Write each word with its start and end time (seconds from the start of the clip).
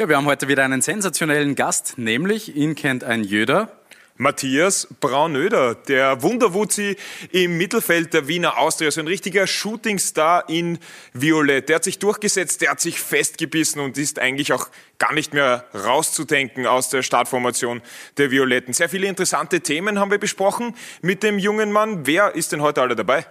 Ja, 0.00 0.08
wir 0.08 0.16
haben 0.16 0.24
heute 0.24 0.48
wieder 0.48 0.64
einen 0.64 0.80
sensationellen 0.80 1.54
Gast, 1.56 1.98
nämlich 1.98 2.56
ihn 2.56 2.74
kennt 2.74 3.04
ein 3.04 3.22
Jöder. 3.22 3.70
Matthias 4.16 4.88
Braunöder, 4.98 5.74
der 5.74 6.22
Wunderwutzi 6.22 6.96
im 7.32 7.58
Mittelfeld 7.58 8.14
der 8.14 8.26
Wiener 8.26 8.56
Austria, 8.56 8.90
so 8.90 9.02
ein 9.02 9.06
richtiger 9.06 9.46
Shootingstar 9.46 10.48
in 10.48 10.78
Violett. 11.12 11.68
Der 11.68 11.76
hat 11.76 11.84
sich 11.84 11.98
durchgesetzt, 11.98 12.62
der 12.62 12.70
hat 12.70 12.80
sich 12.80 12.98
festgebissen 12.98 13.82
und 13.82 13.98
ist 13.98 14.18
eigentlich 14.18 14.54
auch 14.54 14.70
gar 14.98 15.12
nicht 15.12 15.34
mehr 15.34 15.66
rauszudenken 15.74 16.66
aus 16.66 16.88
der 16.88 17.02
Startformation 17.02 17.82
der 18.16 18.30
Violetten. 18.30 18.72
Sehr 18.72 18.88
viele 18.88 19.06
interessante 19.06 19.60
Themen 19.60 19.98
haben 19.98 20.10
wir 20.10 20.16
besprochen 20.16 20.74
mit 21.02 21.22
dem 21.22 21.38
jungen 21.38 21.72
Mann. 21.72 22.06
Wer 22.06 22.34
ist 22.34 22.52
denn 22.52 22.62
heute 22.62 22.80
alle 22.80 22.96
dabei? 22.96 23.26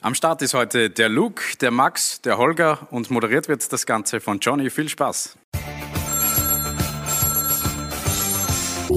Am 0.00 0.14
Start 0.14 0.42
ist 0.42 0.54
heute 0.54 0.90
der 0.90 1.08
Luke, 1.08 1.42
der 1.60 1.72
Max, 1.72 2.20
der 2.20 2.38
Holger 2.38 2.86
und 2.92 3.10
moderiert 3.10 3.48
wird 3.48 3.72
das 3.72 3.84
Ganze 3.84 4.20
von 4.20 4.38
Johnny. 4.38 4.70
Viel 4.70 4.88
Spaß. 4.88 5.36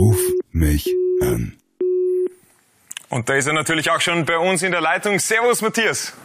Ruf 0.02 0.20
mich 0.52 0.90
an. 1.22 1.56
Und 3.10 3.30
da 3.30 3.36
ist 3.36 3.46
er 3.46 3.54
natürlich 3.54 3.92
auch 3.92 4.02
schon 4.02 4.26
bei 4.26 4.36
uns 4.36 4.64
in 4.64 4.72
der 4.72 4.82
Leitung. 4.82 5.20
Servus, 5.20 5.62
Matthias. 5.62 6.18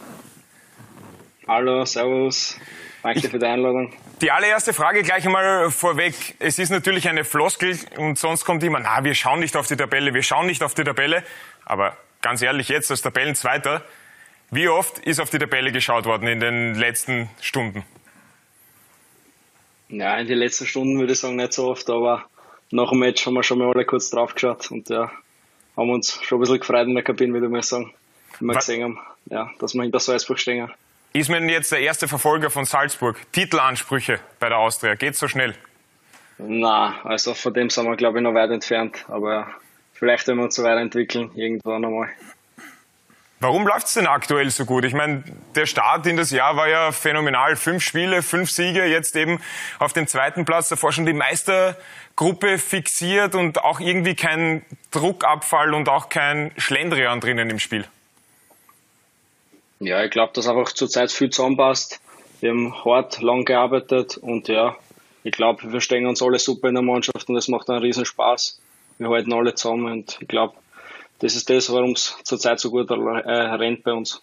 Hallo, 1.47 1.85
servus. 1.85 2.59
Danke 3.03 3.29
für 3.29 3.37
die 3.37 3.45
Einladung. 3.45 3.93
Die 4.19 4.31
allererste 4.31 4.73
Frage 4.73 5.03
gleich 5.03 5.27
einmal 5.27 5.69
vorweg. 5.69 6.15
Es 6.39 6.57
ist 6.57 6.71
natürlich 6.71 7.07
eine 7.07 7.23
Floskel 7.23 7.77
und 7.97 8.17
sonst 8.17 8.45
kommt 8.45 8.63
immer, 8.63 8.79
na, 8.79 9.03
wir 9.03 9.13
schauen 9.13 9.41
nicht 9.41 9.55
auf 9.55 9.67
die 9.67 9.75
Tabelle, 9.75 10.11
wir 10.11 10.23
schauen 10.23 10.47
nicht 10.47 10.63
auf 10.63 10.73
die 10.73 10.83
Tabelle. 10.83 11.23
Aber 11.63 11.95
ganz 12.23 12.41
ehrlich, 12.41 12.69
jetzt 12.69 12.89
als 12.89 13.03
Tabellenzweiter, 13.03 13.83
wie 14.49 14.69
oft 14.69 14.97
ist 15.05 15.19
auf 15.19 15.29
die 15.29 15.37
Tabelle 15.37 15.71
geschaut 15.71 16.05
worden 16.05 16.27
in 16.27 16.39
den 16.39 16.73
letzten 16.73 17.29
Stunden? 17.41 17.83
Ja, 19.89 20.17
in 20.17 20.25
den 20.25 20.39
letzten 20.39 20.65
Stunden 20.65 20.97
würde 20.97 21.13
ich 21.13 21.19
sagen 21.19 21.35
nicht 21.35 21.53
so 21.53 21.67
oft, 21.67 21.87
aber 21.91 22.25
nach 22.71 22.89
dem 22.89 22.99
Match 22.99 23.25
haben 23.25 23.33
wir 23.33 23.43
schon 23.43 23.59
mal 23.59 23.69
alle 23.69 23.85
kurz 23.85 24.09
drauf 24.09 24.33
geschaut 24.33 24.71
und 24.71 24.89
ja, 24.89 25.11
haben 25.75 25.89
uns 25.89 26.19
schon 26.23 26.37
ein 26.37 26.41
bisschen 26.41 26.59
gefreut 26.59 26.87
in 26.87 26.95
der 26.95 27.03
Kabine, 27.03 27.33
würde 27.33 27.47
ich 27.47 27.51
mal 27.51 27.63
sagen. 27.63 27.93
Wenn 28.39 28.49
wir 28.49 28.55
Was? 28.55 28.65
gesehen 28.65 28.83
haben, 28.83 28.99
ja, 29.25 29.49
dass 29.59 29.73
wir 29.73 29.83
hinter 29.83 29.99
Salzburg 29.99 30.39
stehen. 30.39 30.71
Ist 31.13 31.29
man 31.29 31.49
jetzt 31.49 31.71
der 31.71 31.79
erste 31.79 32.07
Verfolger 32.07 32.49
von 32.49 32.65
Salzburg? 32.65 33.17
Titelansprüche 33.31 34.19
bei 34.39 34.49
der 34.49 34.59
Austria, 34.59 34.95
geht's 34.95 35.19
so 35.19 35.27
schnell? 35.27 35.55
Na, 36.37 37.01
also 37.03 37.33
von 37.33 37.53
dem 37.53 37.69
sind 37.69 37.85
wir, 37.85 37.95
glaube 37.95 38.19
ich, 38.19 38.23
noch 38.23 38.33
weit 38.33 38.51
entfernt, 38.51 39.05
aber 39.07 39.33
ja, 39.33 39.47
vielleicht, 39.93 40.27
wenn 40.27 40.37
wir 40.37 40.43
uns 40.43 40.55
so 40.55 40.63
weiterentwickeln, 40.63 41.31
irgendwann 41.35 41.83
einmal. 41.83 42.09
Warum 43.39 43.67
läuft's 43.67 43.93
denn 43.93 44.07
aktuell 44.07 44.49
so 44.49 44.65
gut? 44.65 44.83
Ich 44.83 44.93
meine, 44.93 45.23
der 45.53 45.67
Start 45.67 46.07
in 46.07 46.17
das 46.17 46.31
Jahr 46.31 46.57
war 46.57 46.67
ja 46.67 46.91
phänomenal. 46.91 47.55
Fünf 47.55 47.83
Spiele, 47.83 48.23
fünf 48.23 48.49
Siege, 48.49 48.85
jetzt 48.85 49.15
eben 49.15 49.39
auf 49.77 49.93
dem 49.93 50.07
zweiten 50.07 50.43
Platz, 50.43 50.69
davor 50.69 50.91
schon 50.91 51.05
die 51.05 51.13
Meistergruppe 51.13 52.57
fixiert 52.57 53.35
und 53.35 53.63
auch 53.63 53.79
irgendwie 53.79 54.15
kein 54.15 54.65
Druckabfall 54.89 55.75
und 55.75 55.87
auch 55.87 56.09
kein 56.09 56.51
Schlendrian 56.57 57.19
drinnen 57.19 57.51
im 57.51 57.59
Spiel. 57.59 57.85
Ja, 59.79 60.03
ich 60.03 60.09
glaube, 60.09 60.33
dass 60.33 60.47
einfach 60.47 60.71
zurzeit 60.71 61.11
viel 61.11 61.29
zusammenpasst. 61.29 61.99
Wir 62.39 62.49
haben 62.49 62.73
hart, 62.85 63.21
lang 63.21 63.45
gearbeitet 63.45 64.17
und 64.17 64.47
ja, 64.47 64.75
ich 65.23 65.31
glaube, 65.31 65.61
wir 65.63 65.71
verstehen 65.71 66.07
uns 66.07 66.23
alle 66.23 66.39
super 66.39 66.69
in 66.69 66.73
der 66.73 66.83
Mannschaft 66.83 67.29
und 67.29 67.35
es 67.35 67.47
macht 67.47 67.69
einen 67.69 67.81
riesen 67.81 68.05
Spaß. 68.05 68.59
Wir 68.97 69.09
halten 69.09 69.33
alle 69.33 69.53
zusammen 69.53 69.91
und 69.91 70.17
ich 70.21 70.27
glaube, 70.27 70.55
das 71.19 71.35
ist 71.35 71.49
das, 71.49 71.71
warum 71.71 71.91
es 71.91 72.15
zurzeit 72.23 72.59
so 72.59 72.69
gut 72.69 72.89
äh, 72.89 72.95
rennt 72.95 73.83
bei 73.83 73.93
uns. 73.93 74.21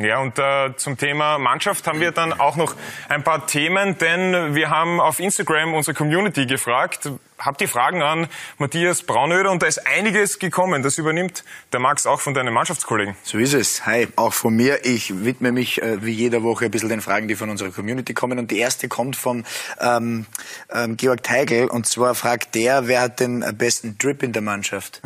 Ja, 0.00 0.20
und 0.20 0.38
äh, 0.38 0.76
zum 0.76 0.96
Thema 0.96 1.38
Mannschaft 1.38 1.88
haben 1.88 1.98
wir 1.98 2.12
dann 2.12 2.32
auch 2.32 2.54
noch 2.54 2.76
ein 3.08 3.24
paar 3.24 3.48
Themen, 3.48 3.98
denn 3.98 4.54
wir 4.54 4.70
haben 4.70 5.00
auf 5.00 5.18
Instagram 5.18 5.74
unsere 5.74 5.92
Community 5.92 6.46
gefragt, 6.46 7.10
habt 7.36 7.60
ihr 7.60 7.68
Fragen 7.68 8.00
an 8.02 8.28
Matthias 8.58 9.02
Braunöder 9.02 9.50
und 9.50 9.60
da 9.60 9.66
ist 9.66 9.84
einiges 9.88 10.38
gekommen. 10.38 10.84
Das 10.84 10.98
übernimmt 10.98 11.42
der 11.72 11.80
Max 11.80 12.06
auch 12.06 12.20
von 12.20 12.32
deinen 12.32 12.54
Mannschaftskollegen. 12.54 13.16
So 13.24 13.38
ist 13.38 13.54
es. 13.54 13.86
Hi, 13.86 14.06
auch 14.14 14.34
von 14.34 14.54
mir. 14.54 14.84
Ich 14.86 15.24
widme 15.24 15.50
mich 15.50 15.82
äh, 15.82 16.00
wie 16.04 16.12
jede 16.12 16.44
Woche 16.44 16.66
ein 16.66 16.70
bisschen 16.70 16.90
den 16.90 17.00
Fragen, 17.00 17.26
die 17.26 17.34
von 17.34 17.50
unserer 17.50 17.70
Community 17.70 18.14
kommen. 18.14 18.38
Und 18.38 18.52
die 18.52 18.58
erste 18.58 18.86
kommt 18.86 19.16
von 19.16 19.44
ähm, 19.80 20.26
ähm, 20.72 20.96
Georg 20.96 21.24
Teigl. 21.24 21.66
Und 21.66 21.86
zwar 21.86 22.14
fragt 22.14 22.54
der, 22.54 22.86
wer 22.86 23.00
hat 23.00 23.18
den 23.18 23.42
äh, 23.42 23.52
besten 23.52 23.98
Drip 23.98 24.22
in 24.22 24.32
der 24.32 24.42
Mannschaft? 24.42 25.02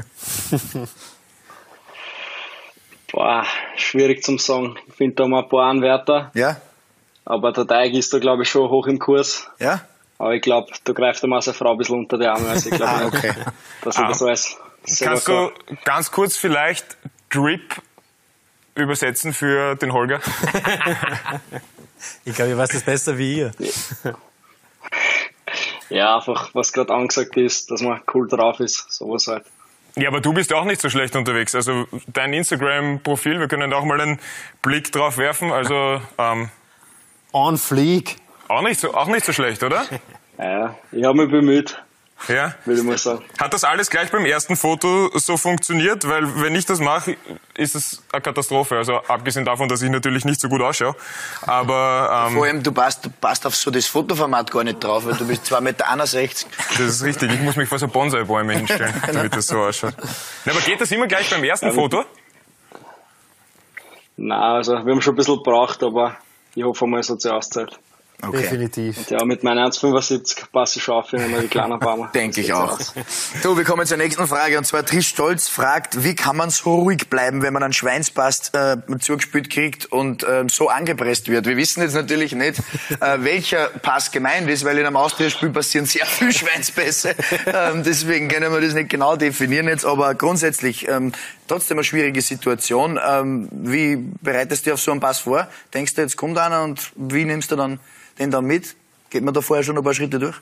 Boah, 3.12 3.44
schwierig 3.76 4.24
zum 4.24 4.38
sagen. 4.38 4.76
Ich 4.88 4.94
finde 4.94 5.16
da 5.16 5.26
mal 5.28 5.42
ein 5.42 5.48
paar 5.48 5.66
Anwärter, 5.70 6.30
Ja? 6.34 6.56
aber 7.24 7.52
der 7.52 7.66
Teig 7.66 7.92
ist 7.92 8.12
da, 8.12 8.18
glaube 8.18 8.42
ich, 8.42 8.48
schon 8.48 8.68
hoch 8.70 8.86
im 8.86 8.98
Kurs. 8.98 9.48
Ja? 9.58 9.82
Aber 10.18 10.34
ich 10.34 10.42
glaube, 10.42 10.72
da 10.84 10.92
greift 10.92 11.22
der 11.22 11.42
seine 11.42 11.54
Frau 11.54 11.72
ein 11.72 11.78
bisschen 11.78 11.98
unter 11.98 12.16
die 12.18 12.26
Arme. 12.26 12.48
Also 12.48 12.70
ich 12.70 12.76
glaube 12.76 12.92
Ah, 12.92 13.06
okay. 13.06 13.32
dass 13.82 13.98
er 13.98 14.08
das 14.08 14.22
alles 14.22 14.56
Kannst 15.00 15.26
kann. 15.26 15.50
du 15.68 15.76
ganz 15.84 16.10
kurz 16.10 16.36
vielleicht 16.36 16.96
Drip 17.30 17.76
übersetzen 18.74 19.32
für 19.32 19.74
den 19.76 19.92
Holger? 19.92 20.20
Ich 22.24 22.34
glaube, 22.34 22.50
ich 22.50 22.56
weiß 22.58 22.70
das 22.70 22.82
besser 22.82 23.16
wie 23.16 23.36
ihr. 23.38 23.52
Ja, 25.88 26.16
einfach, 26.16 26.50
was 26.52 26.72
gerade 26.72 26.92
angesagt 26.92 27.36
ist, 27.36 27.70
dass 27.70 27.80
man 27.80 28.00
cool 28.12 28.26
drauf 28.28 28.58
ist. 28.58 28.90
Sowas 28.90 29.28
halt. 29.28 29.44
Ja, 29.96 30.08
aber 30.08 30.20
du 30.20 30.32
bist 30.32 30.52
auch 30.54 30.64
nicht 30.64 30.80
so 30.80 30.88
schlecht 30.88 31.14
unterwegs. 31.16 31.54
Also 31.54 31.86
dein 32.06 32.32
Instagram-Profil, 32.32 33.40
wir 33.40 33.48
können 33.48 33.70
da 33.70 33.76
auch 33.76 33.84
mal 33.84 34.00
einen 34.00 34.18
Blick 34.62 34.90
drauf 34.90 35.18
werfen. 35.18 35.52
Also 35.52 36.00
ähm, 36.18 36.48
On 37.32 37.56
fleek. 37.58 38.16
auch, 38.48 38.62
nicht 38.62 38.80
so, 38.80 38.94
auch 38.94 39.08
nicht 39.08 39.24
so 39.24 39.32
schlecht, 39.32 39.62
oder? 39.62 39.84
Ja, 40.38 40.74
ich 40.90 41.04
habe 41.04 41.22
mich 41.22 41.30
bemüht, 41.30 41.80
Ja. 42.28 42.54
würde 42.64 42.80
ich 42.80 42.86
mal 42.86 42.98
sagen. 42.98 43.24
Hat 43.38 43.52
das 43.52 43.64
alles 43.64 43.90
gleich 43.90 44.10
beim 44.10 44.24
ersten 44.24 44.56
Foto 44.56 45.10
so 45.18 45.36
funktioniert? 45.36 46.06
Weil 46.08 46.40
wenn 46.42 46.54
ich 46.54 46.64
das 46.66 46.78
mache, 46.80 47.16
ist 47.54 47.74
es 47.74 48.02
eine 48.12 48.22
Katastrophe. 48.22 48.76
Also 48.76 48.96
abgesehen 49.08 49.44
davon, 49.44 49.68
dass 49.68 49.82
ich 49.82 49.90
natürlich 49.90 50.24
nicht 50.24 50.40
so 50.40 50.48
gut 50.48 50.62
ausschaue. 50.62 50.94
Aber 51.42 52.26
ähm, 52.28 52.34
Vor 52.34 52.44
allem, 52.44 52.62
du 52.62 52.72
passt, 52.72 53.04
du 53.04 53.10
passt 53.10 53.46
auf 53.46 53.56
so 53.56 53.70
das 53.70 53.86
Fotoformat 53.86 54.50
gar 54.50 54.64
nicht 54.64 54.82
drauf, 54.82 55.04
weil 55.04 55.14
du 55.14 55.26
bist 55.26 55.44
2,61 55.52 55.60
Meter. 55.60 55.84
das 56.70 56.80
ist 56.80 57.02
richtig. 57.02 57.32
Ich 57.32 57.40
muss 57.40 57.56
mich 57.56 57.68
vor 57.68 57.78
so 57.78 57.88
Bonsai-Bäume 57.88 58.54
hinstellen, 58.54 58.94
damit 59.12 59.34
das 59.34 59.46
so 59.46 59.58
ausschaut. 59.58 59.94
Na, 60.44 60.52
aber 60.52 60.60
geht 60.60 60.80
das 60.80 60.90
immer 60.92 61.06
gleich 61.06 61.28
beim 61.30 61.44
ersten 61.44 61.72
Foto? 61.72 62.04
Nein, 64.16 64.38
also 64.38 64.72
wir 64.72 64.92
haben 64.92 65.00
schon 65.00 65.14
ein 65.14 65.16
bisschen 65.16 65.36
gebraucht, 65.36 65.82
aber 65.82 66.16
ich 66.54 66.62
hoffe 66.62 66.86
mal, 66.86 67.00
es 67.00 67.10
hat 67.10 67.20
sich 67.20 67.30
auszahlt. 67.30 67.78
Okay. 68.24 68.42
Definitiv. 68.42 69.10
Ja, 69.10 69.24
mit 69.24 69.42
meinen 69.42 69.58
1,75 69.58 70.44
passe 70.52 70.78
ich 70.78 70.84
schon 70.84 70.94
auf, 70.94 71.12
wenn 71.12 71.28
wir 71.32 71.40
die 71.40 71.48
kleinen 71.48 71.80
Baumer. 71.80 72.08
Denke 72.14 72.40
ich 72.40 72.52
auch. 72.52 72.78
So, 73.42 73.56
wir 73.56 73.64
kommen 73.64 73.84
zur 73.84 73.96
nächsten 73.96 74.28
Frage. 74.28 74.58
Und 74.58 74.64
zwar 74.64 74.86
Trish 74.86 75.08
Stolz 75.08 75.48
fragt, 75.48 76.04
wie 76.04 76.14
kann 76.14 76.36
man 76.36 76.50
so 76.50 76.72
ruhig 76.76 77.10
bleiben, 77.10 77.42
wenn 77.42 77.52
man 77.52 77.64
einen 77.64 77.72
Schweinsbast 77.72 78.54
äh, 78.54 78.76
zugespielt 79.00 79.50
kriegt 79.50 79.86
und 79.86 80.22
äh, 80.22 80.44
so 80.48 80.68
angepresst 80.68 81.28
wird? 81.28 81.46
Wir 81.46 81.56
wissen 81.56 81.82
jetzt 81.82 81.94
natürlich 81.94 82.32
nicht, 82.32 82.60
äh, 83.00 83.18
welcher 83.18 83.66
Pass 83.66 84.12
gemeint 84.12 84.48
ist, 84.48 84.64
weil 84.64 84.78
in 84.78 84.86
einem 84.86 84.96
Austria-Spiel 84.96 85.50
passieren 85.50 85.86
sehr 85.86 86.06
viel 86.06 86.32
Schweinspässe. 86.32 87.16
ähm, 87.46 87.82
deswegen 87.82 88.28
können 88.28 88.52
wir 88.52 88.60
das 88.60 88.74
nicht 88.74 88.88
genau 88.88 89.16
definieren 89.16 89.66
jetzt, 89.66 89.84
aber 89.84 90.14
grundsätzlich 90.14 90.86
ähm, 90.88 91.12
trotzdem 91.48 91.78
eine 91.78 91.84
schwierige 91.84 92.20
Situation. 92.22 92.98
Ähm, 93.04 93.48
wie 93.50 93.96
bereitest 94.22 94.62
du 94.62 94.70
dich 94.70 94.74
auf 94.74 94.80
so 94.80 94.90
einen 94.90 95.00
Pass 95.00 95.20
vor? 95.20 95.48
Denkst 95.74 95.94
du, 95.94 96.02
jetzt 96.02 96.16
kommt 96.16 96.38
einer 96.38 96.62
und 96.62 96.92
wie 96.96 97.24
nimmst 97.24 97.50
du 97.50 97.56
dann 97.56 97.80
den 98.18 98.30
dann 98.30 98.44
mit? 98.44 98.76
Geht 99.10 99.22
man 99.22 99.34
da 99.34 99.40
vorher 99.40 99.62
schon 99.62 99.76
ein 99.76 99.84
paar 99.84 99.94
Schritte 99.94 100.18
durch? 100.18 100.36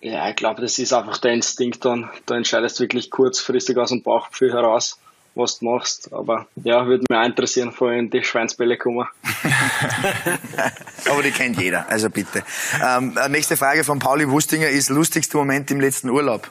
Ja, 0.00 0.28
ich 0.28 0.36
glaube, 0.36 0.60
das 0.60 0.78
ist 0.78 0.92
einfach 0.92 1.18
der 1.18 1.32
Instinkt 1.32 1.84
dann. 1.84 2.08
Da 2.26 2.36
entscheidest 2.36 2.78
du 2.78 2.84
wirklich 2.84 3.10
kurzfristig 3.10 3.76
aus 3.78 3.88
dem 3.88 4.02
Bauchgefühl 4.02 4.52
heraus, 4.52 4.98
was 5.34 5.58
du 5.58 5.64
machst. 5.64 6.12
Aber 6.12 6.46
ja, 6.62 6.86
würde 6.86 7.04
mich 7.08 7.18
auch 7.18 7.24
interessieren, 7.24 7.72
vorhin 7.72 8.08
die 8.08 8.22
Schweinsbälle 8.22 8.76
kommen. 8.76 9.08
Aber 11.10 11.22
die 11.22 11.32
kennt 11.32 11.60
jeder, 11.60 11.88
also 11.88 12.10
bitte. 12.10 12.44
Ähm, 12.84 13.16
äh, 13.16 13.28
nächste 13.28 13.56
Frage 13.56 13.82
von 13.82 13.98
Pauli 13.98 14.28
Wustinger 14.30 14.68
ist 14.68 14.88
lustigster 14.88 15.38
Moment 15.38 15.70
im 15.72 15.80
letzten 15.80 16.10
Urlaub. 16.10 16.48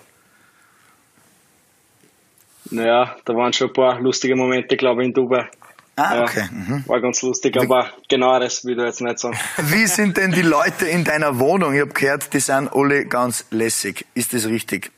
Naja, 2.72 3.16
da 3.26 3.34
waren 3.36 3.54
schon 3.54 3.68
ein 3.68 3.74
paar 3.74 4.00
lustige 4.00 4.36
Momente, 4.36 4.76
glaube 4.78 5.02
ich, 5.02 5.08
in 5.08 5.14
Dubai. 5.14 5.50
Ah, 5.96 6.22
okay. 6.24 6.46
Mhm. 6.52 6.84
War 6.86 7.02
ganz 7.02 7.24
lustig, 7.24 7.58
aber 7.58 7.90
genaueres 8.08 8.64
will 8.64 8.78
ich 8.78 8.86
jetzt 8.86 9.02
nicht 9.02 9.18
sagen. 9.18 9.36
Wie 9.58 9.88
sind 9.88 10.16
denn 10.18 10.32
die 10.32 10.44
Leute 10.44 10.86
in 10.86 11.04
deiner 11.04 11.40
Wohnung? 11.40 11.74
Ich 11.74 11.82
habe 11.82 11.92
gehört, 11.92 12.32
die 12.34 12.40
sind 12.40 12.72
alle 12.72 13.06
ganz 13.06 13.46
lässig. 13.50 14.06
Ist 14.14 14.32
das 14.34 14.46
richtig? 14.46 14.92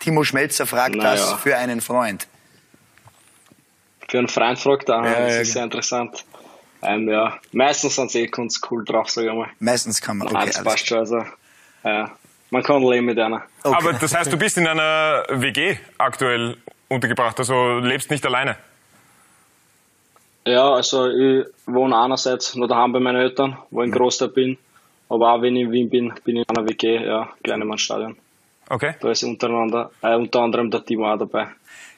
Timo 0.00 0.24
Schmelzer 0.24 0.66
fragt 0.66 0.96
Na 0.96 1.12
das 1.12 1.34
für 1.34 1.56
einen 1.56 1.80
Freund. 1.80 2.26
Für 4.08 4.18
einen 4.18 4.28
Freund 4.28 4.58
fragt 4.58 4.88
er, 4.88 4.96
Ja, 5.04 5.20
das 5.26 5.34
ja, 5.34 5.40
ist 5.42 5.52
sehr 5.52 5.64
interessant. 5.64 6.24
Ähm, 6.82 7.08
ja, 7.08 7.38
meistens 7.52 7.94
sind 7.94 8.10
sie 8.10 8.22
eh 8.22 8.26
ganz 8.26 8.60
cool 8.70 8.84
drauf, 8.84 9.10
sag 9.10 9.24
ich 9.26 9.32
mal. 9.32 9.48
Meistens 9.60 10.00
kann 10.00 10.16
man. 10.16 10.26
Nein, 10.28 10.36
Okay, 10.36 10.46
das 10.46 10.56
alles. 10.56 10.72
passt 10.72 10.86
schon. 10.88 10.98
Also, 10.98 11.24
ja, 11.84 12.10
man 12.50 12.62
kann 12.62 12.82
leben 12.82 13.06
mit 13.06 13.18
einer. 13.18 13.42
Okay. 13.62 13.76
Aber 13.76 13.92
das 13.92 14.14
heißt, 14.14 14.32
du 14.32 14.36
bist 14.36 14.58
in 14.58 14.66
einer 14.66 15.24
WG 15.28 15.76
aktuell 15.98 16.56
untergebracht, 16.88 17.38
also 17.38 17.78
lebst 17.78 18.10
nicht 18.10 18.24
alleine. 18.26 18.56
Ja, 20.44 20.72
also 20.72 21.08
ich 21.08 21.46
wohne 21.66 21.96
einerseits 21.96 22.54
noch 22.56 22.66
daheim 22.66 22.92
bei 22.92 23.00
meinen 23.00 23.20
Eltern, 23.20 23.56
wo 23.70 23.82
ich 23.82 23.88
in 23.88 23.92
Großstadt 23.92 24.34
bin. 24.34 24.58
Aber 25.08 25.32
auch 25.32 25.42
wenn 25.42 25.56
ich 25.56 25.64
in 25.64 25.72
Wien 25.72 25.90
bin, 25.90 26.12
bin 26.24 26.36
ich 26.36 26.48
in 26.48 26.56
einer 26.56 26.68
WG, 26.68 27.04
ja, 27.04 27.28
Kleinemann-Stadion. 27.42 28.16
Okay. 28.68 28.94
Da 29.00 29.10
ist 29.10 29.24
untereinander, 29.24 29.90
äh, 30.00 30.14
unter 30.14 30.40
anderem 30.40 30.70
der 30.70 30.84
Timo 30.84 31.12
auch 31.12 31.18
dabei. 31.18 31.48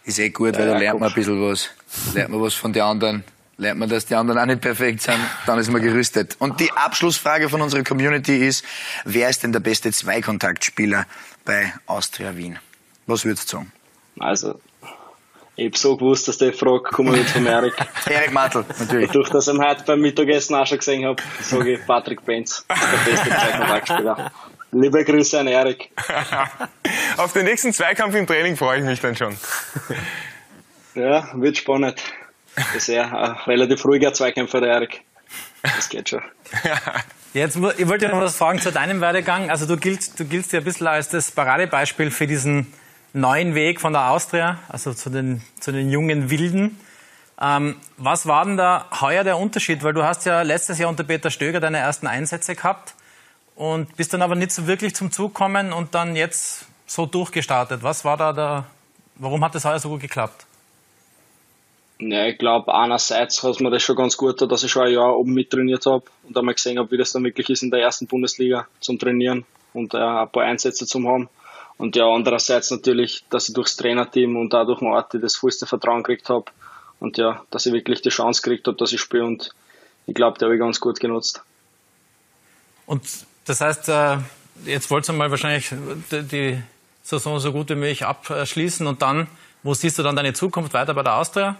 Ist 0.05 0.19
eh 0.19 0.31
gut, 0.31 0.59
weil 0.59 0.67
Ja, 0.67 0.73
da 0.73 0.79
lernt 0.79 1.01
man 1.01 1.11
ein 1.11 1.15
bisschen 1.15 1.41
was. 1.43 1.71
Lernt 2.15 2.31
man 2.31 2.41
was 2.41 2.55
von 2.55 2.73
den 2.73 2.83
anderen. 2.83 3.25
Lernt 3.59 3.79
man, 3.79 3.89
dass 3.89 4.07
die 4.07 4.15
anderen 4.15 4.41
auch 4.41 4.47
nicht 4.47 4.61
perfekt 4.61 5.03
sind, 5.03 5.19
dann 5.47 5.59
ist 5.59 5.71
man 5.71 5.83
gerüstet. 5.83 6.37
Und 6.39 6.59
die 6.59 6.73
Abschlussfrage 6.73 7.49
von 7.49 7.61
unserer 7.61 7.85
Community 7.85 8.47
ist, 8.47 8.65
wer 9.05 9.29
ist 9.29 9.43
denn 9.43 9.53
der 9.53 9.61
beste 9.61 9.93
Zweikontaktspieler 9.93 11.07
bei 11.45 11.73
Austria 11.87 12.37
Wien? 12.37 12.59
Was 13.07 13.25
würdest 13.25 13.53
du 13.53 13.59
sagen? 13.59 13.73
Also, 14.19 14.61
ich 15.55 15.67
hab 15.67 15.77
so 15.77 15.97
gewusst, 15.97 16.29
dass 16.29 16.39
die 16.39 16.51
Frage 16.53 16.85
kommen 16.85 17.15
wird 17.15 17.29
von 17.29 17.45
Erik. 17.45 17.75
Erik 18.07 18.33
Martel, 18.33 18.65
natürlich. 18.79 19.11
Durch 19.11 19.29
das 19.29 19.49
ich 19.49 19.55
ihn 19.55 19.63
heute 19.63 19.85
beim 19.85 20.01
Mittagessen 20.01 20.55
auch 20.55 20.67
schon 20.67 20.79
gesehen 20.79 21.05
habe, 21.05 21.23
sage 21.43 21.75
ich 21.75 21.87
Patrick 21.87 22.25
Benz, 22.25 22.65
der 22.69 23.11
beste 23.11 23.29
Zweitkontaktspieler. 23.29 24.33
Liebe 24.73 25.05
Grüße 25.05 25.39
an 25.39 25.49
Erik. 25.49 25.91
Auf 27.19 27.35
den 27.35 27.45
nächsten 27.45 27.75
Zweikampf 27.75 28.15
im 28.15 28.27
Training 28.27 28.57
freue 28.57 28.79
ich 28.79 28.85
mich 28.85 29.01
dann 29.01 29.15
schon. 29.15 29.37
Ja, 30.95 31.29
wird 31.35 31.59
spannend. 31.59 32.03
Ist 32.77 32.89
ja 32.89 33.05
ein 33.05 33.31
relativ 33.47 33.85
ruhiger 33.85 34.13
Zweikämpfer, 34.13 34.61
der 34.61 34.73
Erik. 34.73 35.03
Das 35.63 35.89
geht 35.89 36.09
schon. 36.09 36.23
Jetzt, 37.35 37.57
ich 37.57 37.89
wollte 37.89 38.09
noch 38.09 38.21
was 38.21 38.37
fragen 38.37 38.59
zu 38.59 38.73
deinem 38.73 39.01
Werdegang. 39.01 39.51
Also 39.51 39.67
du 39.67 39.79
giltst, 39.79 40.21
du 40.21 40.27
giltst 40.27 40.53
ja 40.53 40.59
ein 40.59 40.65
bisschen 40.65 40.87
als 40.87 41.09
das 41.09 41.31
Paradebeispiel 41.31 42.11
für 42.11 42.27
diesen 42.27 42.73
neuen 43.15 43.55
Weg 43.55 43.81
von 43.81 43.95
der 43.95 44.11
Austria, 44.11 44.59
also 44.69 44.93
zu 44.93 45.09
den, 45.09 45.43
zu 45.61 45.73
den 45.73 45.91
jungen 45.91 46.31
Wilden. 46.31 46.79
Ähm, 47.41 47.77
was 47.97 48.27
war 48.27 48.45
denn 48.45 48.57
da 48.57 48.87
heuer 49.01 49.25
der 49.25 49.39
Unterschied? 49.39 49.83
Weil 49.83 49.95
du 49.95 50.03
hast 50.03 50.27
ja 50.27 50.43
letztes 50.43 50.79
Jahr 50.79 50.91
unter 50.91 51.05
Peter 51.05 51.31
Stöger 51.31 51.61
deine 51.61 51.79
ersten 51.79 52.07
Einsätze 52.07 52.55
gehabt 52.55 52.95
und 53.55 53.97
bist 53.97 54.13
dann 54.13 54.23
aber 54.23 54.35
nicht 54.35 54.53
so 54.53 54.67
wirklich 54.67 54.95
zum 54.95 55.11
Zug 55.11 55.35
gekommen 55.35 55.73
und 55.73 55.95
dann 55.95 56.17
jetzt 56.17 56.67
so 56.87 57.07
durchgestartet. 57.07 57.83
Was 57.83 58.05
war 58.05 58.17
da 58.17 58.33
der, 58.33 58.65
warum 59.17 59.43
hat 59.43 59.55
das 59.55 59.65
heuer 59.65 59.79
so 59.79 59.89
gut 59.89 60.01
geklappt? 60.01 60.47
Ja, 62.11 62.27
ich 62.27 62.37
glaube, 62.37 62.75
einerseits 62.75 63.45
hat 63.45 63.61
mir 63.61 63.71
das 63.71 63.83
schon 63.83 63.95
ganz 63.95 64.17
gut, 64.17 64.41
dass 64.43 64.65
ich 64.65 64.73
schon 64.73 64.87
ein 64.87 64.93
Jahr 64.93 65.17
oben 65.17 65.35
mittrainiert 65.35 65.87
habe 65.87 66.03
und 66.25 66.37
einmal 66.37 66.55
gesehen 66.55 66.79
habe, 66.79 66.91
wie 66.91 66.97
das 66.97 67.13
dann 67.13 67.23
wirklich 67.23 67.49
ist 67.49 67.63
in 67.63 67.71
der 67.71 67.81
ersten 67.81 68.09
Bundesliga 68.09 68.67
zum 68.81 68.99
Trainieren 68.99 69.45
und 69.73 69.95
äh, 69.95 69.99
ein 69.99 70.29
paar 70.29 70.43
Einsätze 70.43 70.85
zum 70.85 71.07
haben. 71.07 71.29
Und 71.79 71.95
ja, 71.95 72.07
andererseits 72.09 72.73
natürlich, 72.73 73.25
dass 73.31 73.49
ich 73.49 73.55
durchs 73.55 73.77
Trainerteam 73.77 74.37
und 74.37 74.53
auch 74.53 74.67
durch 74.67 74.81
Marti 74.81 75.21
das 75.21 75.37
vollste 75.37 75.67
Vertrauen 75.67 76.03
gekriegt 76.03 76.29
habe 76.29 76.47
und 76.99 77.19
ja, 77.19 77.45
dass 77.51 77.67
ich 77.67 77.73
wirklich 77.73 78.03
die 78.03 78.09
Chance 78.09 78.43
gekriegt 78.43 78.67
habe, 78.67 78.77
dass 78.77 78.93
ich 78.93 79.01
spiele 79.01 79.25
und 79.25 79.51
ich 80.07 80.15
glaube, 80.15 80.39
die 80.39 80.45
habe 80.45 80.55
ich 80.55 80.61
ganz 80.61 80.81
gut 80.81 80.99
genutzt. 80.99 81.41
Und 82.85 83.03
das 83.45 83.61
heißt, 83.61 83.89
äh, 83.91 84.19
jetzt 84.67 84.91
wollt 84.91 85.09
ihr 85.09 85.13
mal 85.13 85.31
wahrscheinlich 85.31 85.73
die 86.11 86.61
Saison 87.05 87.39
so 87.39 87.53
gut 87.53 87.71
wie 87.71 87.77
möglich 87.77 88.05
abschließen 88.05 88.89
und 88.89 89.03
dann, 89.03 89.29
wo 89.63 89.73
siehst 89.73 90.01
du 90.01 90.03
dann 90.03 90.17
deine 90.17 90.33
Zukunft 90.33 90.75
weiter 90.75 90.95
bei 90.95 91.05
der 91.05 91.17
Austria? 91.17 91.57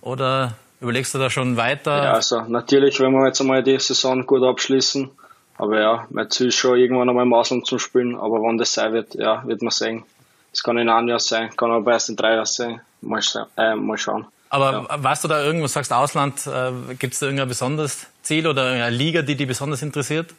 Oder 0.00 0.54
überlegst 0.80 1.14
du 1.14 1.18
da 1.18 1.30
schon 1.30 1.56
weiter? 1.56 2.04
Ja, 2.04 2.12
also 2.12 2.42
natürlich 2.42 3.00
wollen 3.00 3.12
wir 3.12 3.26
jetzt 3.26 3.40
einmal 3.40 3.62
die 3.62 3.78
Saison 3.78 4.26
gut 4.26 4.42
abschließen. 4.42 5.10
Aber 5.56 5.80
ja, 5.80 6.06
mein 6.10 6.30
Ziel 6.30 6.48
ist 6.48 6.54
schon 6.54 6.78
irgendwann 6.78 7.08
einmal 7.08 7.26
im 7.26 7.34
Ausland 7.34 7.66
zu 7.66 7.78
spielen. 7.78 8.16
Aber 8.16 8.42
wann 8.42 8.58
das 8.58 8.74
sein 8.74 8.92
wird, 8.92 9.14
ja, 9.14 9.44
wird 9.46 9.62
man 9.62 9.72
sehen. 9.72 10.04
Es 10.52 10.62
kann 10.62 10.78
in 10.78 10.88
einem 10.88 11.08
Jahr 11.08 11.18
sein, 11.18 11.54
kann 11.56 11.70
aber 11.70 11.92
erst 11.92 12.08
in 12.08 12.16
drei 12.16 12.34
Jahren 12.34 12.46
sein. 12.46 12.80
Mal, 13.00 13.20
äh, 13.56 13.74
mal 13.74 13.98
schauen. 13.98 14.26
Aber 14.50 14.86
weißt 14.90 15.24
du 15.24 15.28
da 15.28 15.42
irgendwas, 15.42 15.74
sagst 15.74 15.92
Ausland, 15.92 16.46
äh, 16.46 16.94
gibt 16.94 17.12
es 17.12 17.20
da 17.20 17.26
irgendein 17.26 17.48
besonderes 17.48 18.06
Ziel 18.22 18.46
oder 18.46 18.70
eine 18.70 18.90
Liga, 18.90 19.22
die 19.22 19.36
dich 19.36 19.46
besonders 19.46 19.82
interessiert? 19.82 20.34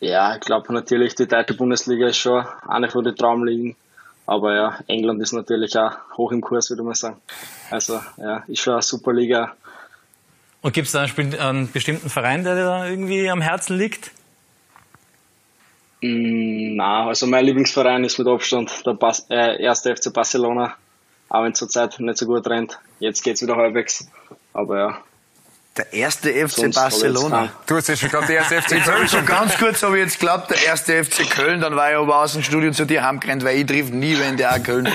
Ja, 0.00 0.34
ich 0.34 0.40
glaube 0.40 0.72
natürlich, 0.72 1.14
die 1.14 1.28
deutsche 1.28 1.54
Bundesliga 1.54 2.08
ist 2.08 2.18
schon 2.18 2.44
eine 2.66 2.90
von 2.90 3.04
den 3.04 3.16
Traumligen. 3.16 3.76
Aber 4.26 4.54
ja, 4.54 4.78
England 4.86 5.20
ist 5.20 5.32
natürlich 5.32 5.76
auch 5.78 5.92
hoch 6.16 6.32
im 6.32 6.40
Kurs, 6.40 6.70
würde 6.70 6.82
man 6.82 6.94
sagen. 6.94 7.20
Also 7.70 8.00
ja, 8.16 8.44
ist 8.46 8.60
schon 8.60 8.74
eine 8.74 8.82
super 8.82 9.12
Liga. 9.12 9.54
Und 10.62 10.72
gibt 10.72 10.86
es 10.86 10.92
da 10.92 11.02
einen, 11.02 11.70
bestimmten 11.70 12.08
Verein, 12.08 12.42
der 12.42 12.54
dir 12.54 12.64
da 12.64 12.88
irgendwie 12.88 13.28
am 13.28 13.42
Herzen 13.42 13.76
liegt? 13.76 14.12
Mm, 16.00 16.76
na, 16.76 17.06
also 17.06 17.26
mein 17.26 17.44
Lieblingsverein 17.44 18.02
ist 18.02 18.18
mit 18.18 18.26
Abstand 18.26 18.86
der 18.86 18.94
Bas 18.94 19.26
äh, 19.28 19.62
erste 19.62 19.94
FC 19.94 20.10
Barcelona. 20.10 20.74
Auch 21.28 21.42
wenn 21.42 21.52
es 21.52 21.58
zurzeit 21.58 22.00
nicht 22.00 22.16
so 22.16 22.26
gut 22.26 22.46
rennt. 22.46 22.78
Jetzt 22.98 23.22
geht's 23.22 23.42
wieder 23.42 23.56
halbwegs. 23.56 24.08
Aber 24.54 24.78
ja, 24.78 24.98
Der 25.76 25.92
erste 25.92 26.32
FC 26.32 26.50
sonst 26.50 26.76
Barcelona. 26.76 27.50
Du 27.66 27.76
hast 27.76 27.88
ja 27.88 27.96
schon 27.96 28.08
gerade 28.08 28.28
die 28.28 28.34
erste 28.34 28.62
FC 28.62 28.84
Köln 28.84 29.00
ich 29.04 29.10
schon 29.10 29.26
ganz 29.26 29.58
kurz 29.58 29.82
habe 29.82 29.98
ich 29.98 30.04
jetzt 30.04 30.20
geglaubt, 30.20 30.50
der 30.50 30.64
erste 30.64 31.04
FC 31.04 31.28
Köln, 31.28 31.60
dann 31.60 31.74
war 31.74 31.90
ich 31.90 31.96
aber 31.96 32.20
aus 32.20 32.34
dem 32.34 32.44
Studio 32.44 32.70
zu 32.70 32.84
dir 32.84 33.04
heimgerannt, 33.04 33.44
weil 33.44 33.58
ich 33.58 33.66
triff 33.66 33.90
nie, 33.90 34.16
wenn 34.18 34.36
der 34.36 34.54
auch 34.54 34.62
Köln 34.62 34.86
ist. 34.86 34.94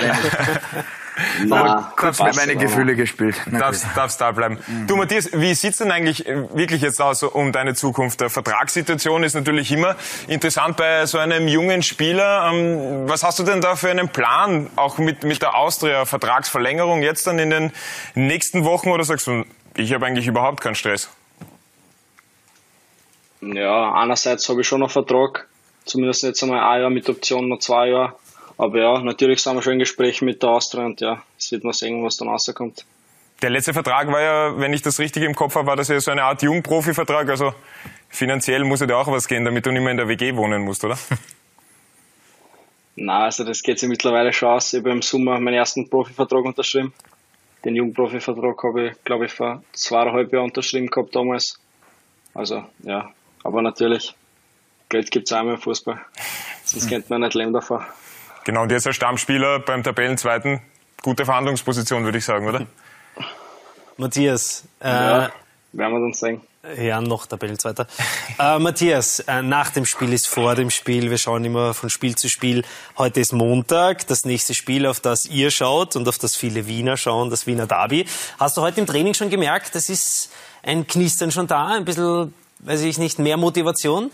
Na, 1.46 1.92
Kurz 1.96 2.20
mit 2.22 2.34
meine. 2.36 2.56
Gefühle 2.56 2.96
gespielt. 2.96 3.36
Darfst, 3.46 3.86
darfst 3.94 4.20
da 4.20 4.32
bleiben. 4.32 4.58
Du 4.86 4.96
Matthias, 4.96 5.28
wie 5.32 5.54
sieht's 5.54 5.78
denn 5.78 5.90
eigentlich 5.90 6.26
äh, 6.26 6.48
wirklich 6.54 6.82
jetzt 6.82 7.00
aus 7.00 7.22
um 7.22 7.52
deine 7.52 7.74
Zukunft? 7.74 8.20
Der 8.20 8.30
Vertragssituation 8.30 9.22
ist 9.22 9.34
natürlich 9.34 9.70
immer 9.72 9.96
interessant 10.28 10.76
bei 10.76 11.06
so 11.06 11.18
einem 11.18 11.48
jungen 11.48 11.82
Spieler. 11.82 12.50
Ähm, 12.52 13.08
Was 13.08 13.22
hast 13.22 13.38
du 13.38 13.42
denn 13.42 13.60
da 13.60 13.76
für 13.76 13.90
einen 13.90 14.08
Plan, 14.08 14.68
auch 14.76 14.98
mit, 14.98 15.24
mit 15.24 15.42
der 15.42 15.54
Austria-Vertragsverlängerung 15.56 17.02
jetzt 17.02 17.26
dann 17.26 17.38
in 17.38 17.50
den 17.50 17.72
nächsten 18.14 18.64
Wochen 18.64 18.90
oder 18.90 19.04
sagst 19.04 19.26
du, 19.26 19.44
ich 19.80 19.92
habe 19.92 20.06
eigentlich 20.06 20.26
überhaupt 20.26 20.60
keinen 20.60 20.74
Stress? 20.74 21.10
Ja, 23.40 23.92
einerseits 23.94 24.48
habe 24.48 24.60
ich 24.60 24.68
schon 24.68 24.80
noch 24.80 24.90
Vertrag, 24.90 25.48
zumindest 25.84 26.22
jetzt 26.22 26.42
einmal 26.42 26.60
ein 26.60 26.82
Jahr 26.82 26.90
mit 26.90 27.08
Option 27.08 27.48
noch 27.48 27.58
zwei 27.58 27.88
Jahre. 27.88 28.14
Aber 28.58 28.78
ja, 28.78 29.00
natürlich 29.00 29.40
sind 29.42 29.54
wir 29.54 29.62
schon 29.62 29.74
im 29.74 29.78
Gespräch 29.78 30.20
mit 30.20 30.42
der 30.42 30.50
Austria 30.50 30.84
und 30.84 31.00
ja, 31.00 31.22
es 31.38 31.50
wird 31.50 31.64
mal 31.64 31.72
sehen, 31.72 32.04
was 32.04 32.18
dann 32.18 32.28
rauskommt. 32.28 32.84
Der 33.40 33.48
letzte 33.48 33.72
Vertrag 33.72 34.08
war 34.08 34.20
ja, 34.20 34.58
wenn 34.58 34.74
ich 34.74 34.82
das 34.82 34.98
richtig 34.98 35.22
im 35.22 35.34
Kopf 35.34 35.54
habe, 35.54 35.66
war 35.66 35.76
das 35.76 35.88
ja 35.88 35.98
so 35.98 36.10
eine 36.10 36.24
Art 36.24 36.42
Jungprofi-Vertrag. 36.42 37.30
Also 37.30 37.54
finanziell 38.10 38.64
muss 38.64 38.80
ja 38.80 38.86
da 38.86 38.96
auch 38.96 39.06
was 39.06 39.26
gehen, 39.26 39.46
damit 39.46 39.64
du 39.64 39.70
nicht 39.70 39.80
mehr 39.80 39.92
in 39.92 39.96
der 39.96 40.08
WG 40.08 40.36
wohnen 40.36 40.62
musst, 40.62 40.84
oder? 40.84 40.98
Na, 42.96 43.24
also 43.24 43.44
das 43.44 43.62
geht 43.62 43.78
sich 43.78 43.88
mittlerweile 43.88 44.34
schon 44.34 44.50
aus. 44.50 44.74
Ich 44.74 44.80
habe 44.80 44.90
im 44.90 45.00
Sommer 45.00 45.40
meinen 45.40 45.54
ersten 45.54 45.88
Profivertrag 45.88 46.44
unterschrieben. 46.44 46.92
Den 47.64 47.76
Jugendprofivertrag 47.76 48.62
habe 48.62 48.88
ich, 48.88 49.04
glaube 49.04 49.26
ich, 49.26 49.32
vor 49.32 49.62
zweieinhalb 49.72 50.32
Jahren 50.32 50.44
unterschrieben 50.46 50.86
gehabt 50.86 51.14
damals. 51.14 51.58
Also, 52.34 52.64
ja. 52.82 53.10
Aber 53.42 53.62
natürlich, 53.62 54.14
Geld 54.88 55.10
gibt's 55.10 55.32
auch 55.32 55.40
immer 55.40 55.54
im 55.54 55.60
Fußball. 55.60 56.00
Sonst 56.64 56.88
könnte 56.88 57.08
man 57.10 57.22
nicht 57.22 57.34
leben 57.34 57.52
davon. 57.52 57.84
Genau, 58.44 58.62
und 58.62 58.72
jetzt 58.72 58.86
als 58.86 58.96
Stammspieler 58.96 59.58
beim 59.60 59.82
Tabellenzweiten, 59.82 60.60
gute 61.02 61.24
Verhandlungsposition, 61.24 62.04
würde 62.04 62.18
ich 62.18 62.24
sagen, 62.24 62.48
oder? 62.48 62.66
Matthias, 63.96 64.66
äh, 64.80 64.88
Ja, 64.88 65.32
werden 65.72 65.92
wir 65.92 66.00
dann 66.00 66.12
sehen. 66.14 66.40
Ja, 66.76 67.00
noch 67.00 67.24
Tabellenzweiter. 67.24 67.86
äh, 68.38 68.58
Matthias, 68.58 69.20
äh, 69.20 69.40
nach 69.40 69.70
dem 69.70 69.86
Spiel 69.86 70.12
ist 70.12 70.28
vor 70.28 70.54
dem 70.54 70.68
Spiel. 70.68 71.08
Wir 71.08 71.16
schauen 71.16 71.42
immer 71.42 71.72
von 71.72 71.88
Spiel 71.88 72.16
zu 72.16 72.28
Spiel. 72.28 72.64
Heute 72.98 73.20
ist 73.20 73.32
Montag, 73.32 74.06
das 74.08 74.26
nächste 74.26 74.52
Spiel, 74.52 74.84
auf 74.84 75.00
das 75.00 75.24
ihr 75.24 75.50
schaut 75.50 75.96
und 75.96 76.06
auf 76.06 76.18
das 76.18 76.36
viele 76.36 76.66
Wiener 76.66 76.98
schauen, 76.98 77.30
das 77.30 77.46
Wiener 77.46 77.66
Derby. 77.66 78.04
Hast 78.38 78.58
du 78.58 78.60
heute 78.60 78.78
im 78.78 78.86
Training 78.86 79.14
schon 79.14 79.30
gemerkt, 79.30 79.74
das 79.74 79.88
ist 79.88 80.30
ein 80.62 80.86
Knistern 80.86 81.30
schon 81.30 81.46
da, 81.46 81.68
ein 81.68 81.86
bisschen, 81.86 82.34
weiß 82.58 82.82
ich 82.82 82.98
nicht, 82.98 83.18
mehr 83.18 83.38
Motivation? 83.38 84.10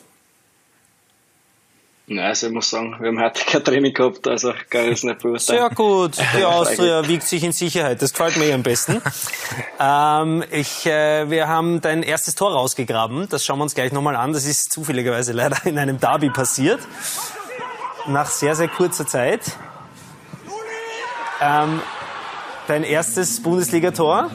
Ja, 2.08 2.26
also 2.26 2.46
ich 2.46 2.52
muss 2.52 2.70
sagen, 2.70 2.94
wir 3.00 3.08
haben 3.08 3.20
heute 3.20 3.44
kein 3.44 3.64
Training 3.64 3.92
gehabt, 3.92 4.28
also 4.28 4.52
kann 4.70 4.84
ich 4.84 4.92
es 4.92 5.02
nicht 5.02 5.18
beurteilen. 5.18 5.58
Sehr 5.58 5.70
gut. 5.70 6.16
Die 6.38 6.44
Austria 6.44 7.08
wiegt 7.08 7.24
sich 7.24 7.42
in 7.42 7.50
Sicherheit. 7.50 8.00
Das 8.00 8.12
gefällt 8.12 8.36
mir 8.36 8.54
am 8.54 8.62
besten. 8.62 9.02
ähm, 9.80 10.44
ich, 10.52 10.86
äh, 10.86 11.28
wir 11.28 11.48
haben 11.48 11.80
dein 11.80 12.04
erstes 12.04 12.36
Tor 12.36 12.52
rausgegraben. 12.52 13.28
Das 13.28 13.44
schauen 13.44 13.58
wir 13.58 13.64
uns 13.64 13.74
gleich 13.74 13.90
nochmal 13.90 14.14
an. 14.14 14.32
Das 14.32 14.46
ist 14.46 14.72
zufälligerweise 14.72 15.32
leider 15.32 15.56
in 15.66 15.78
einem 15.78 15.98
Derby 15.98 16.30
passiert. 16.30 16.78
Nach 18.06 18.30
sehr, 18.30 18.54
sehr 18.54 18.68
kurzer 18.68 19.08
Zeit. 19.08 19.40
Ähm, 21.42 21.82
dein 22.68 22.84
erstes 22.84 23.42
Bundesligator. 23.42 24.30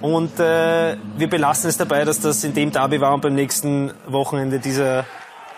Und 0.00 0.40
äh, 0.40 0.96
wir 1.18 1.28
belassen 1.28 1.68
es 1.68 1.76
dabei, 1.76 2.06
dass 2.06 2.20
das 2.20 2.42
in 2.42 2.54
dem 2.54 2.72
Derby 2.72 3.02
war 3.02 3.12
und 3.12 3.20
beim 3.20 3.34
nächsten 3.34 3.92
Wochenende 4.06 4.60
dieser 4.60 5.04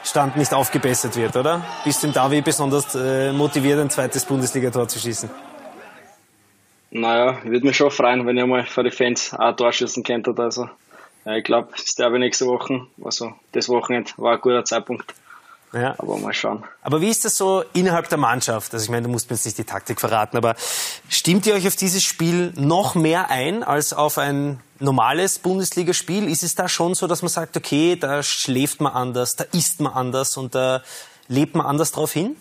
Stand 0.08 0.36
nicht 0.36 0.52
aufgebessert 0.54 1.16
wird, 1.16 1.36
oder? 1.36 1.64
Bist 1.84 2.02
du 2.02 2.06
im 2.06 2.12
Derby 2.12 2.40
besonders 2.40 2.94
äh, 2.94 3.32
motiviert, 3.32 3.78
ein 3.78 3.90
zweites 3.90 4.24
Bundesligator 4.24 4.88
zu 4.88 4.98
schießen? 4.98 5.28
Naja, 6.90 7.38
würde 7.44 7.66
mich 7.66 7.76
schon 7.76 7.90
freuen, 7.90 8.26
wenn 8.26 8.38
ich 8.38 8.46
mal 8.46 8.64
für 8.64 8.82
die 8.82 8.90
Fans 8.90 9.34
ein 9.34 9.56
Tor 9.56 9.72
schießen 9.72 10.02
könnte. 10.02 10.34
Also, 10.36 10.68
ja, 11.24 11.36
ich 11.36 11.44
glaube, 11.44 11.68
das 11.72 11.94
Derby 11.94 12.18
nächste 12.18 12.46
Woche, 12.46 12.86
also 13.04 13.34
das 13.52 13.68
Wochenende 13.68 14.10
war 14.16 14.34
ein 14.34 14.40
guter 14.40 14.64
Zeitpunkt. 14.64 15.14
Ja. 15.72 15.94
Aber 15.98 16.16
mal 16.16 16.32
schauen. 16.32 16.64
Aber 16.82 17.00
wie 17.00 17.08
ist 17.08 17.24
das 17.24 17.36
so 17.36 17.62
innerhalb 17.74 18.08
der 18.08 18.18
Mannschaft? 18.18 18.72
Also 18.72 18.84
ich 18.84 18.90
meine, 18.90 19.02
du 19.02 19.08
musst 19.10 19.28
mir 19.28 19.36
jetzt 19.36 19.44
nicht 19.44 19.58
die 19.58 19.64
Taktik 19.64 20.00
verraten, 20.00 20.36
aber 20.36 20.54
stimmt 21.08 21.46
ihr 21.46 21.54
euch 21.54 21.66
auf 21.66 21.76
dieses 21.76 22.02
Spiel 22.02 22.52
noch 22.56 22.94
mehr 22.94 23.30
ein 23.30 23.62
als 23.62 23.92
auf 23.92 24.16
ein 24.18 24.60
normales 24.78 25.38
Bundesligaspiel? 25.38 26.28
Ist 26.28 26.42
es 26.42 26.54
da 26.54 26.68
schon 26.68 26.94
so, 26.94 27.06
dass 27.06 27.22
man 27.22 27.28
sagt, 27.28 27.56
okay, 27.56 27.96
da 27.96 28.22
schläft 28.22 28.80
man 28.80 28.92
anders, 28.92 29.36
da 29.36 29.44
isst 29.52 29.80
man 29.80 29.92
anders 29.92 30.36
und 30.36 30.54
da 30.54 30.82
lebt 31.28 31.54
man 31.54 31.66
anders 31.66 31.92
drauf 31.92 32.12
hin? 32.12 32.36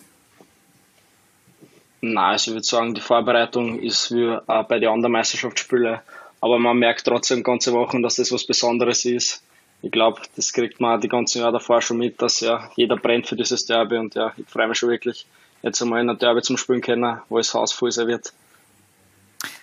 Nein, 2.00 2.18
also 2.18 2.52
ich 2.52 2.56
würde 2.56 2.66
sagen, 2.66 2.94
die 2.94 3.02
Vorbereitung 3.02 3.80
ist 3.80 4.12
wie 4.12 4.38
auch 4.48 4.64
bei 4.68 4.80
den 4.80 4.90
anderen 4.90 5.12
Meisterschaftsspielen. 5.12 6.00
Aber 6.40 6.60
man 6.60 6.78
merkt 6.78 7.06
trotzdem 7.06 7.44
ganze 7.44 7.74
Wochen, 7.74 8.04
dass 8.04 8.16
das 8.16 8.32
was 8.32 8.46
Besonderes 8.46 9.04
ist 9.06 9.42
ich 9.82 9.92
glaube, 9.92 10.22
das 10.36 10.54
kriegt 10.54 10.80
man 10.80 11.00
die 11.00 11.08
ganzen 11.08 11.40
Jahre 11.40 11.54
davor 11.54 11.82
schon 11.82 11.98
mit, 11.98 12.22
dass 12.22 12.40
ja 12.40 12.70
jeder 12.76 12.96
brennt 12.96 13.28
für 13.28 13.36
dieses 13.36 13.66
Derby 13.66 13.98
und 13.98 14.16
ja, 14.16 14.34
ich 14.38 14.48
freue 14.48 14.68
mich 14.68 14.78
schon 14.78 14.90
wirklich, 14.90 15.28
jetzt 15.62 15.82
einmal 15.82 16.02
in 16.02 16.10
ein 16.10 16.18
Derby 16.18 16.42
zum 16.42 16.58
Spielen 16.58 16.82
können, 16.82 17.20
wo 17.30 17.38
es 17.38 17.54
Haus 17.54 17.74
voll 17.74 17.92
sein 17.92 18.08
wird. 18.08 18.34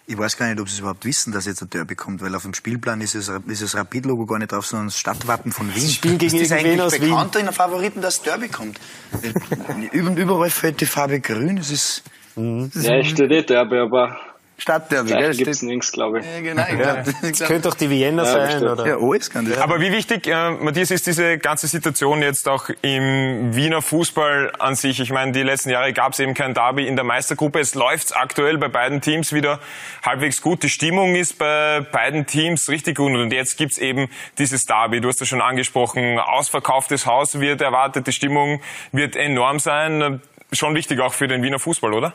Ich 0.07 0.19
weiß 0.19 0.37
gar 0.37 0.49
nicht, 0.49 0.61
ob 0.61 0.69
Sie 0.69 0.75
es 0.75 0.81
überhaupt 0.81 1.05
wissen, 1.07 1.33
dass 1.33 1.47
jetzt 1.47 1.63
ein 1.63 1.71
Derby 1.71 1.95
kommt, 1.95 2.21
weil 2.21 2.35
auf 2.35 2.43
dem 2.43 2.53
Spielplan 2.53 3.01
ist, 3.01 3.15
es, 3.15 3.31
ist 3.47 3.63
das 3.63 3.75
Rapid-Logo 3.75 4.27
gar 4.27 4.39
nicht 4.39 4.53
drauf, 4.53 4.67
sondern 4.67 4.89
das 4.89 4.99
Stadtwappen 4.99 5.51
von 5.51 5.75
Wien. 5.75 5.83
Das 5.83 5.93
Spiel 5.95 6.19
gegen 6.19 6.37
ist 6.37 6.51
das 6.51 6.59
eigentlich 6.59 6.81
aus 6.81 6.99
bekannt 6.99 7.37
in 7.37 7.47
den 7.47 7.55
Favoriten, 7.55 8.03
dass 8.03 8.21
Derby 8.21 8.49
kommt? 8.49 8.79
Überall 9.93 10.51
fällt 10.51 10.83
die 10.83 10.87
Farbe 10.87 11.21
grün, 11.21 11.57
es 11.57 11.71
ist... 11.71 12.03
Ja, 12.37 12.99
ich 12.99 13.11
stehe 13.11 13.29
nicht 13.29 13.49
Derby, 13.49 13.79
aber 13.79 14.19
Stadtderby, 14.57 15.11
gell? 15.11 15.35
gibt 15.35 15.51
es 15.51 15.63
nichts, 15.63 15.91
glaube 15.91 16.21
ich. 16.21 16.27
Ja, 16.27 16.41
genau. 16.41 16.63
Ja. 16.63 17.03
Das 17.23 17.41
könnte 17.41 17.69
doch 17.69 17.75
die 17.75 17.91
Vienna 17.91 18.23
ja, 18.23 18.33
sein, 18.33 18.47
bestimmt. 18.47 18.71
oder? 18.71 18.87
Ja, 18.87 18.97
alles 18.99 19.31
kann 19.31 19.49
das. 19.49 19.59
Aber 19.59 19.81
wie 19.81 19.91
wichtig, 19.91 20.29
äh, 20.29 20.51
Matthias, 20.53 20.93
ist 20.93 21.07
diese 21.07 21.39
ganze 21.39 21.67
Situation 21.67 22.23
jetzt 22.23 22.49
auch 22.49 22.69
im 22.83 23.55
Wiener 23.55 23.83
Fußball 23.83 24.53
an 24.59 24.77
sich? 24.77 25.01
Ich 25.01 25.11
meine, 25.11 25.33
die 25.33 25.43
letzten 25.43 25.71
Jahre 25.71 25.93
gab 25.93 26.13
es 26.13 26.21
eben 26.21 26.35
kein 26.35 26.55
Derby 26.55 26.87
in 26.87 26.95
der 26.95 27.05
Meistergruppe. 27.05 27.59
Es 27.59 27.75
läuft 27.75 28.17
aktuell 28.17 28.57
bei 28.59 28.69
beiden 28.69 29.01
Teams 29.01 29.33
wieder 29.33 29.59
halbwegs 30.05 30.41
gut. 30.41 30.63
Die 30.63 30.69
Stimmung 30.69 31.17
ist 31.17 31.37
bei 31.39 31.81
beiden 31.81 32.27
Teams 32.27 32.69
richtig 32.69 32.97
gut. 32.97 33.13
Und 33.13 33.33
jetzt 33.33 33.59
gibt's 33.59 33.79
eben 33.79 34.09
dieses 34.39 34.67
Derby. 34.67 35.01
Du 35.01 35.09
hast 35.09 35.21
es 35.21 35.29
schon 35.29 35.43
angesprochen. 35.43 36.19
Ausverkauftes 36.21 37.07
Haus 37.07 37.41
wird 37.41 37.61
erwartet. 37.61 38.07
Die 38.07 38.13
Stimmung 38.13 38.61
wird 38.93 39.17
enorm 39.17 39.59
sein. 39.59 40.21
Schon 40.53 40.77
wichtig 40.77 41.01
auch 41.01 41.13
für 41.13 41.27
den 41.27 41.43
Wiener 41.43 41.59
Fußball, 41.59 41.93
oder? 41.93 42.15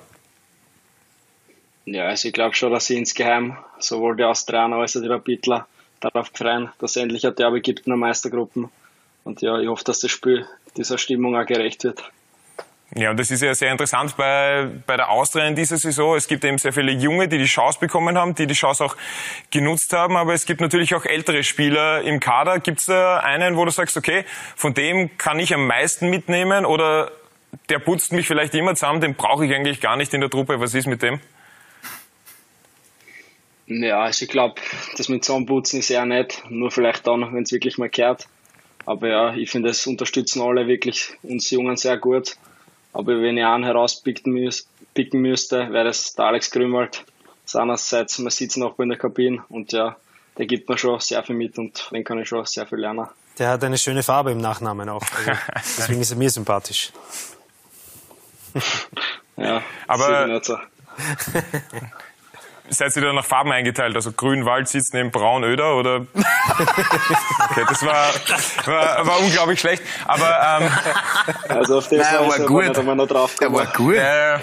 Ja, 1.93 2.05
also 2.05 2.27
ich 2.27 2.34
glaube 2.34 2.55
schon, 2.55 2.72
dass 2.72 2.86
sie 2.86 2.98
insgeheim 2.98 3.58
sowohl 3.79 4.15
die 4.15 4.24
Australier 4.24 4.75
als 4.75 4.96
auch 4.96 5.01
die 5.01 5.08
Rapidler 5.08 5.67
darauf 6.00 6.31
freuen, 6.34 6.69
dass 6.79 6.91
es 6.91 7.01
endlich 7.01 7.25
ein 7.25 7.36
Derby 7.36 7.62
gibt 7.62 7.88
in 7.88 7.91
der 7.91 7.98
Meistergruppen. 7.98 8.69
Und 9.24 9.41
ja, 9.41 9.60
ich 9.60 9.67
hoffe, 9.67 9.84
dass 9.84 10.00
das 10.00 10.12
Spiel 10.12 10.46
dieser 10.77 10.98
Stimmung 10.98 11.36
auch 11.36 11.46
gerecht 11.46 11.84
wird. 11.84 12.03
Ja, 12.96 13.12
und 13.12 13.19
das 13.19 13.29
ist 13.29 13.41
ja 13.41 13.53
sehr 13.53 13.72
interessant 13.72 14.17
bei, 14.17 14.67
bei 14.88 14.98
der 14.98 15.10
Austria 15.10 15.48
in 15.48 15.55
dieser 15.55 15.77
Saison. 15.77 16.15
Es 16.15 16.27
gibt 16.27 16.43
eben 16.43 16.58
sehr 16.58 16.74
viele 16.74 16.91
Junge, 16.91 17.27
die 17.27 17.38
die 17.38 17.46
Chance 17.46 17.79
bekommen 17.79 18.17
haben, 18.17 18.34
die 18.34 18.48
die 18.48 18.55
Chance 18.55 18.84
auch 18.84 18.96
genutzt 19.51 19.93
haben. 19.93 20.15
Aber 20.15 20.34
es 20.34 20.46
gibt 20.46 20.62
natürlich 20.62 20.96
auch 20.96 21.05
ältere 21.05 21.43
Spieler 21.43 22.01
im 22.01 22.19
Kader. 22.19 22.60
Gibt 22.60 22.79
es 22.79 22.86
da 22.86 23.17
einen, 23.17 23.58
wo 23.58 23.65
du 23.65 23.72
sagst, 23.72 23.96
okay, 23.98 24.25
von 24.55 24.74
dem 24.74 25.17
kann 25.17 25.39
ich 25.39 25.53
am 25.53 25.67
meisten 25.67 26.10
mitnehmen 26.10 26.65
oder 26.65 27.12
der 27.69 27.79
putzt 27.79 28.12
mich 28.12 28.27
vielleicht 28.27 28.53
immer 28.55 28.75
zusammen, 28.75 29.01
den 29.01 29.15
brauche 29.15 29.46
ich 29.46 29.53
eigentlich 29.53 29.81
gar 29.81 29.96
nicht 29.96 30.13
in 30.13 30.22
der 30.22 30.29
Truppe. 30.29 30.60
Was 30.60 30.74
ist 30.74 30.88
mit 30.88 31.03
dem? 31.03 31.19
Ja, 33.69 34.01
also 34.01 34.25
ich 34.25 34.31
glaube, 34.31 34.55
das 34.97 35.09
mit 35.09 35.23
Zahnputzen 35.23 35.79
ist 35.79 35.91
eher 35.91 36.05
nett, 36.05 36.41
nur 36.49 36.71
vielleicht 36.71 37.05
dann, 37.05 37.33
wenn 37.33 37.43
es 37.43 37.51
wirklich 37.51 37.77
mal 37.77 37.89
kehrt. 37.89 38.27
Aber 38.85 39.07
ja, 39.07 39.33
ich 39.35 39.51
finde, 39.51 39.69
es 39.69 39.85
unterstützen 39.85 40.41
alle 40.41 40.67
wirklich 40.67 41.11
uns 41.21 41.51
Jungen 41.51 41.77
sehr 41.77 41.97
gut. 41.97 42.35
Aber 42.93 43.21
wenn 43.21 43.38
ich 43.38 43.45
einen 43.45 43.63
herauspicken 43.63 44.33
müß, 44.33 44.67
müsste, 45.13 45.71
wäre 45.71 45.85
das 45.85 46.13
der 46.15 46.25
Alex 46.25 46.51
Grünwald. 46.51 47.05
Seinerseits, 47.45 48.19
man 48.19 48.31
sitzt 48.31 48.57
noch 48.57 48.77
in 48.79 48.89
der 48.89 48.97
Kabine 48.97 49.45
und 49.47 49.71
ja, 49.71 49.95
der 50.38 50.45
gibt 50.45 50.67
mir 50.67 50.77
schon 50.77 50.99
sehr 50.99 51.23
viel 51.23 51.35
mit 51.35 51.57
und 51.57 51.89
den 51.93 52.03
kann 52.03 52.19
ich 52.19 52.27
schon 52.27 52.45
sehr 52.45 52.65
viel 52.65 52.79
lernen. 52.79 53.07
Der 53.38 53.49
hat 53.49 53.63
eine 53.63 53.77
schöne 53.77 54.03
Farbe 54.03 54.31
im 54.31 54.39
Nachnamen 54.39 54.89
auch. 54.89 55.03
Also 55.25 55.31
deswegen 55.77 56.01
ist 56.01 56.11
er 56.11 56.17
mir 56.17 56.29
sympathisch. 56.29 56.91
ja, 59.38 59.63
aber 59.88 60.41
Seid 62.69 62.95
ihr 62.95 63.01
da 63.01 63.13
nach 63.13 63.25
Farben 63.25 63.51
eingeteilt? 63.51 63.95
Also 63.95 64.11
grün 64.11 64.45
Wald 64.45 64.67
sitzt 64.67 64.93
neben 64.93 65.11
braun 65.11 65.43
Öder 65.43 65.75
oder? 65.75 66.05
Okay, 67.51 67.65
das 67.67 67.83
war, 67.83 68.09
war, 68.65 69.07
war 69.07 69.19
unglaublich 69.21 69.59
schlecht. 69.59 69.81
Aber 70.05 70.59
ähm, 70.61 70.71
also 71.49 71.79
auf 71.79 71.88
das 71.88 71.99
Nein, 71.99 72.29
war 72.29 72.39
gut. 72.39 72.77
Da 72.77 72.95
noch 72.95 73.07
drauf 73.07 73.35
der 73.39 73.51
war 73.51 73.65
gut. 73.67 73.95
Äh, 73.95 74.38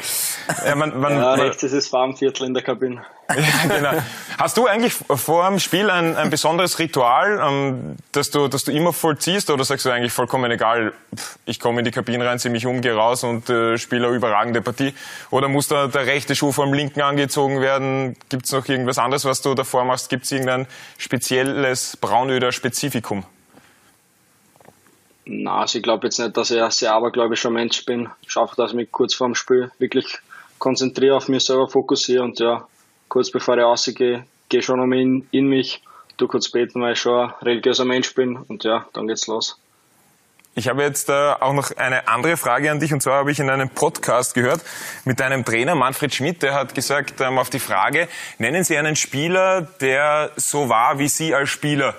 ja, 0.64 0.74
man, 0.74 0.98
man, 1.00 1.12
ja, 1.12 1.34
rechts 1.34 1.62
ist 1.62 1.74
das 1.74 1.88
Farbenviertel 1.88 2.46
in 2.46 2.54
der 2.54 2.62
Kabine. 2.62 3.04
ja, 3.30 3.76
genau. 3.76 4.02
Hast 4.38 4.56
du 4.56 4.66
eigentlich 4.66 4.92
vor 4.94 5.48
dem 5.48 5.58
Spiel 5.58 5.90
ein, 5.90 6.16
ein 6.16 6.30
besonderes 6.30 6.78
Ritual, 6.78 7.40
ähm, 7.42 7.96
das, 8.12 8.30
du, 8.30 8.48
das 8.48 8.64
du 8.64 8.72
immer 8.72 8.92
vollziehst 8.92 9.50
oder 9.50 9.64
sagst 9.64 9.84
du 9.84 9.90
eigentlich 9.90 10.12
vollkommen 10.12 10.50
egal, 10.50 10.92
ich 11.44 11.58
komme 11.58 11.80
in 11.80 11.84
die 11.84 11.90
Kabine 11.90 12.26
rein, 12.26 12.38
ziehe 12.38 12.52
mich 12.52 12.66
um, 12.66 12.80
gehe 12.80 12.94
raus 12.94 13.24
und 13.24 13.50
äh, 13.50 13.78
spiele 13.78 14.06
eine 14.06 14.16
überragende 14.16 14.62
Partie? 14.62 14.94
Oder 15.30 15.48
muss 15.48 15.68
da 15.68 15.88
der 15.88 16.06
rechte 16.06 16.36
Schuh 16.36 16.52
vom 16.52 16.72
linken 16.72 17.00
angezogen 17.00 17.60
werden? 17.60 18.16
Gibt 18.28 18.46
es 18.46 18.52
noch 18.52 18.66
irgendwas 18.68 18.98
anderes, 18.98 19.24
was 19.24 19.42
du 19.42 19.54
davor 19.54 19.84
machst? 19.84 20.08
Gibt 20.08 20.24
es 20.24 20.32
irgendein 20.32 20.66
spezielles 20.98 21.96
Braunöder-Spezifikum? 21.96 23.24
Na, 25.28 25.62
also 25.62 25.78
ich 25.78 25.82
glaube 25.82 26.06
jetzt 26.06 26.20
nicht, 26.20 26.36
dass 26.36 26.52
ich 26.52 26.62
ein 26.62 26.70
sehr 26.70 26.94
abergläubischer 26.94 27.50
Mensch 27.50 27.84
bin. 27.84 28.08
Ich 28.22 28.30
schaffe, 28.30 28.54
dass 28.56 28.70
ich 28.70 28.76
mich 28.76 28.92
kurz 28.92 29.12
vor 29.12 29.26
dem 29.26 29.34
Spiel 29.34 29.72
wirklich 29.78 30.20
konzentriere, 30.58 31.16
auf 31.16 31.28
mich 31.28 31.44
selber 31.44 31.68
fokussiere 31.68 32.22
und 32.22 32.38
ja, 32.38 32.66
kurz 33.08 33.30
bevor 33.30 33.56
ich 33.56 33.62
rausgehe, 33.62 34.24
gehe 34.48 34.62
schon 34.62 34.80
einmal 34.80 34.98
in, 34.98 35.28
in 35.30 35.48
mich, 35.48 35.82
tu 36.16 36.26
kurz 36.26 36.50
beten, 36.50 36.80
weil 36.80 36.94
ich 36.94 37.00
schon 37.00 37.30
ein 37.30 37.34
religiöser 37.42 37.84
Mensch 37.84 38.14
bin 38.14 38.36
und 38.36 38.64
ja, 38.64 38.86
dann 38.92 39.06
geht's 39.06 39.26
los. 39.26 39.58
Ich 40.58 40.68
habe 40.68 40.82
jetzt 40.82 41.10
äh, 41.10 41.12
auch 41.12 41.52
noch 41.52 41.70
eine 41.76 42.08
andere 42.08 42.38
Frage 42.38 42.70
an 42.70 42.80
dich 42.80 42.90
und 42.94 43.02
zwar 43.02 43.18
habe 43.18 43.30
ich 43.30 43.38
in 43.38 43.50
einem 43.50 43.68
Podcast 43.68 44.32
gehört 44.32 44.62
mit 45.04 45.20
deinem 45.20 45.44
Trainer 45.44 45.74
Manfred 45.74 46.14
Schmidt, 46.14 46.42
der 46.42 46.54
hat 46.54 46.74
gesagt 46.74 47.20
ähm, 47.20 47.38
auf 47.38 47.50
die 47.50 47.58
Frage, 47.58 48.08
nennen 48.38 48.64
Sie 48.64 48.78
einen 48.78 48.96
Spieler, 48.96 49.68
der 49.82 50.30
so 50.36 50.70
war 50.70 50.98
wie 50.98 51.08
Sie 51.08 51.34
als 51.34 51.50
Spieler 51.50 51.94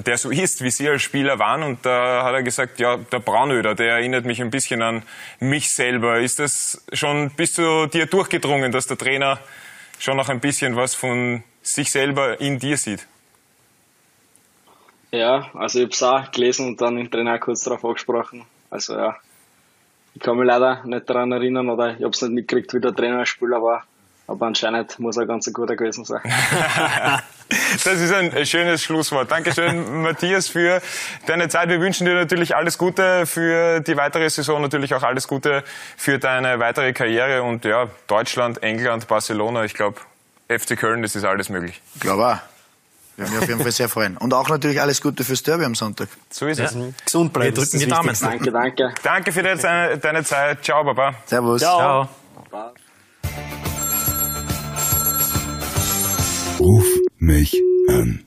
der 0.00 0.18
so 0.18 0.30
ist, 0.30 0.62
wie 0.62 0.70
Sie 0.70 0.88
als 0.88 1.02
Spieler 1.02 1.38
waren. 1.38 1.62
Und 1.62 1.84
da 1.84 2.24
hat 2.24 2.34
er 2.34 2.42
gesagt, 2.42 2.78
ja, 2.78 2.96
der 2.96 3.20
Braunöder, 3.20 3.74
der 3.74 3.94
erinnert 3.94 4.24
mich 4.24 4.40
ein 4.40 4.50
bisschen 4.50 4.82
an 4.82 5.02
mich 5.40 5.74
selber. 5.74 6.20
Ist 6.20 6.38
das 6.38 6.84
schon 6.92 7.30
bis 7.30 7.54
zu 7.54 7.86
dir 7.86 8.06
durchgedrungen, 8.06 8.72
dass 8.72 8.86
der 8.86 8.98
Trainer 8.98 9.38
schon 9.98 10.16
noch 10.16 10.28
ein 10.28 10.40
bisschen 10.40 10.76
was 10.76 10.94
von 10.94 11.42
sich 11.62 11.90
selber 11.90 12.40
in 12.40 12.58
dir 12.58 12.76
sieht? 12.76 13.06
Ja, 15.10 15.50
also 15.54 15.78
ich 15.78 15.84
habe 15.84 15.92
es 15.92 16.02
auch 16.02 16.32
gelesen 16.32 16.66
und 16.66 16.80
dann 16.80 16.96
den 16.96 17.10
Trainer 17.10 17.38
kurz 17.38 17.64
darauf 17.64 17.84
angesprochen. 17.84 18.44
Also 18.70 18.94
ja, 18.94 19.16
ich 20.14 20.20
kann 20.20 20.36
mich 20.36 20.46
leider 20.46 20.84
nicht 20.84 21.08
daran 21.08 21.32
erinnern 21.32 21.70
oder 21.70 21.96
ich 21.96 22.02
habe 22.02 22.10
es 22.10 22.20
nicht 22.22 22.32
mitgekriegt, 22.32 22.74
wie 22.74 22.80
der 22.80 22.94
Trainer 22.94 23.24
spielt, 23.24 23.54
aber 23.54 23.84
aber 24.28 24.46
anscheinend 24.46 24.98
muss 25.00 25.16
er 25.16 25.26
ganz 25.26 25.46
ein 25.46 25.54
guter 25.54 25.74
gewesen 25.74 26.04
sein. 26.04 26.20
das 27.48 27.86
ist 27.86 28.12
ein 28.12 28.46
schönes 28.46 28.82
Schlusswort. 28.82 29.30
Dankeschön, 29.30 30.02
Matthias, 30.02 30.48
für 30.48 30.82
deine 31.26 31.48
Zeit. 31.48 31.70
Wir 31.70 31.80
wünschen 31.80 32.04
dir 32.04 32.14
natürlich 32.14 32.54
alles 32.54 32.76
Gute 32.76 33.24
für 33.24 33.80
die 33.80 33.96
weitere 33.96 34.28
Saison, 34.28 34.60
natürlich 34.60 34.94
auch 34.94 35.02
alles 35.02 35.26
Gute 35.26 35.64
für 35.96 36.18
deine 36.18 36.60
weitere 36.60 36.92
Karriere 36.92 37.42
und 37.42 37.64
ja, 37.64 37.88
Deutschland, 38.06 38.62
England, 38.62 39.08
Barcelona. 39.08 39.64
Ich 39.64 39.72
glaube, 39.72 39.98
FC 40.48 40.78
Köln, 40.78 41.00
das 41.00 41.16
ist 41.16 41.24
alles 41.24 41.48
möglich. 41.48 41.80
Ich 41.94 42.00
glaube 42.02 42.26
auch. 42.26 42.38
Wir 43.16 43.24
haben 43.24 43.32
mich 43.32 43.42
auf 43.42 43.48
jeden 43.48 43.62
Fall 43.62 43.72
sehr 43.72 43.88
freuen. 43.88 44.16
Und 44.16 44.32
auch 44.32 44.48
natürlich 44.48 44.80
alles 44.80 45.00
Gute 45.00 45.24
fürs 45.24 45.42
Derby 45.42 45.64
am 45.64 45.74
Sonntag. 45.74 46.08
So 46.30 46.46
ist 46.46 46.60
es. 46.60 46.76
Gesund 47.04 47.32
bleiben. 47.32 47.56
Wir 47.56 47.64
drücken 47.64 47.78
die 47.80 47.86
Daumen. 47.86 48.16
Danke, 48.20 48.52
danke. 48.52 48.94
Danke 49.02 49.32
für 49.32 49.42
deine, 49.42 49.98
deine 49.98 50.22
Zeit. 50.22 50.62
Ciao, 50.62 50.84
Baba. 50.84 51.14
Servus. 51.26 51.60
Ciao. 51.60 52.08
Ciao. 52.48 52.74
Ruf 56.68 56.86
mich 57.16 57.56
an. 57.88 58.24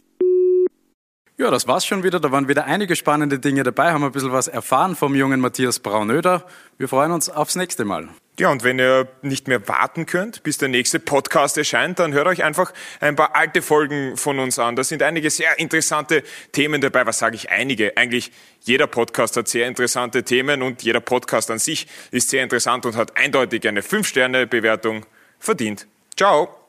Ja, 1.38 1.51
das 1.51 1.67
war's 1.67 1.86
schon 1.86 2.01
wieder. 2.01 2.19
Da 2.19 2.31
waren 2.31 2.48
wieder 2.48 2.65
einige 2.65 2.95
spannende 2.95 3.38
Dinge 3.38 3.62
dabei, 3.62 3.91
haben 3.91 4.03
ein 4.03 4.12
bisschen 4.12 4.31
was 4.31 4.48
erfahren 4.48 4.95
vom 4.95 5.13
jungen 5.13 5.39
Matthias 5.39 5.77
Braunöder. 5.77 6.48
Wir 6.79 6.88
freuen 6.88 7.12
uns 7.12 7.29
aufs 7.29 7.55
nächste 7.55 7.86
Mal. 7.86 8.10
Ja, 8.39 8.50
und 8.50 8.63
wenn 8.63 8.79
ihr 8.79 9.07
nicht 9.21 9.48
mehr 9.48 9.67
warten 9.67 10.07
könnt, 10.07 10.41
bis 10.41 10.57
der 10.57 10.69
nächste 10.69 11.00
Podcast 11.00 11.55
erscheint, 11.60 12.00
dann 12.00 12.13
hört 12.13 12.25
euch 12.25 12.43
einfach 12.43 12.74
ein 13.00 13.15
paar 13.15 13.36
alte 13.36 13.62
Folgen 13.62 14.17
von 14.17 14.39
uns 14.39 14.57
an. 14.57 14.75
Da 14.75 14.83
sind 14.83 15.03
einige 15.03 15.29
sehr 15.29 15.60
interessante 15.60 16.24
Themen 16.51 16.81
dabei. 16.81 17.05
Was 17.05 17.19
sage 17.19 17.36
ich 17.36 17.51
einige? 17.51 17.95
Eigentlich 17.95 18.31
jeder 18.62 18.88
Podcast 18.88 19.38
hat 19.38 19.50
sehr 19.50 19.67
interessante 19.67 20.24
Themen 20.24 20.63
und 20.63 20.81
jeder 20.81 21.00
Podcast 21.00 21.51
an 21.51 21.60
sich 21.60 21.86
ist 22.10 22.31
sehr 22.31 22.41
interessant 22.41 22.88
und 22.88 22.95
hat 22.95 23.17
eindeutig 23.17 23.67
eine 23.67 23.81
5-Sterne-Bewertung 23.81 25.05
verdient. 25.38 25.86
Ciao! 26.17 26.61